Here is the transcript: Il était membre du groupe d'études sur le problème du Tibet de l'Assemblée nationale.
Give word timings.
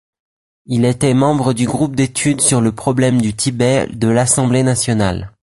Il 0.65 0.85
était 0.85 1.13
membre 1.13 1.53
du 1.53 1.67
groupe 1.67 1.95
d'études 1.95 2.41
sur 2.41 2.59
le 2.59 2.71
problème 2.71 3.21
du 3.21 3.35
Tibet 3.35 3.85
de 3.85 4.07
l'Assemblée 4.07 4.63
nationale. 4.63 5.31